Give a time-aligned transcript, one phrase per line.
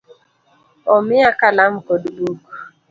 [0.95, 2.41] Omiya Kalam kod buk